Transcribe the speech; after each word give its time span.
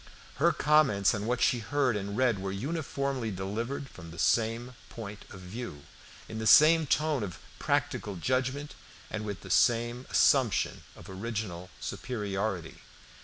Her 0.37 0.51
comments 0.51 1.13
on 1.13 1.27
what 1.27 1.41
she 1.41 1.59
heard 1.59 1.95
and 1.95 2.17
read 2.17 2.39
were 2.39 2.51
uniformly 2.51 3.29
delivered 3.29 3.87
from 3.87 4.09
the 4.09 4.17
same 4.17 4.73
point 4.89 5.25
of 5.29 5.41
view, 5.41 5.83
in 6.27 6.39
the 6.39 6.47
same 6.47 6.87
tone 6.87 7.21
of 7.21 7.37
practical 7.59 8.15
judgment, 8.15 8.73
and 9.11 9.25
with 9.25 9.41
the 9.41 9.51
same 9.51 10.07
assumption 10.09 10.81
of 10.95 11.07
original 11.07 11.69
superiority. 11.79 12.81